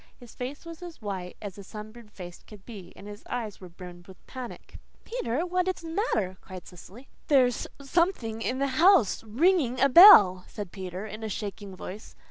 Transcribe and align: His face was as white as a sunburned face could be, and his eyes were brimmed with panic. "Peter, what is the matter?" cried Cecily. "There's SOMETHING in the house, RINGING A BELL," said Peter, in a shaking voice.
His 0.19 0.33
face 0.33 0.65
was 0.65 0.81
as 0.81 0.99
white 0.99 1.37
as 1.43 1.59
a 1.59 1.63
sunburned 1.63 2.11
face 2.11 2.41
could 2.41 2.65
be, 2.65 2.91
and 2.95 3.07
his 3.07 3.23
eyes 3.29 3.61
were 3.61 3.69
brimmed 3.69 4.07
with 4.07 4.25
panic. 4.25 4.79
"Peter, 5.03 5.45
what 5.45 5.67
is 5.67 5.83
the 5.83 5.89
matter?" 5.89 6.37
cried 6.41 6.65
Cecily. 6.65 7.07
"There's 7.27 7.67
SOMETHING 7.79 8.41
in 8.41 8.57
the 8.57 8.81
house, 8.81 9.23
RINGING 9.23 9.79
A 9.79 9.89
BELL," 9.89 10.43
said 10.47 10.71
Peter, 10.71 11.05
in 11.05 11.21
a 11.21 11.29
shaking 11.29 11.75
voice. 11.75 12.15